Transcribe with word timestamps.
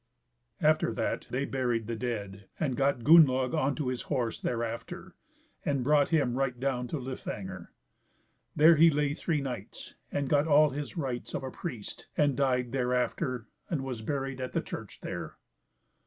After 0.61 0.91
that 0.95 1.27
they 1.29 1.45
buried 1.45 1.85
the 1.85 1.95
dead, 1.95 2.47
and 2.59 2.75
got 2.75 3.03
Gunnlaug 3.03 3.53
on 3.53 3.75
to 3.75 3.89
his 3.89 4.01
horse 4.09 4.41
thereafter, 4.41 5.13
and 5.63 5.83
brought 5.83 6.09
him 6.09 6.33
right 6.35 6.59
down 6.59 6.87
to 6.87 6.97
Lifangr. 6.97 7.67
There 8.55 8.75
he 8.77 8.89
lay 8.89 9.13
three 9.13 9.41
nights, 9.41 9.93
and 10.11 10.27
got 10.27 10.47
all 10.47 10.71
his 10.71 10.97
rights 10.97 11.35
of 11.35 11.43
a 11.43 11.51
priest, 11.51 12.07
and 12.17 12.35
died 12.35 12.71
thereafter, 12.71 13.45
and 13.69 13.83
was 13.83 14.01
buried 14.01 14.41
at 14.41 14.53
the 14.53 14.61
church 14.61 15.01
there. 15.03 15.35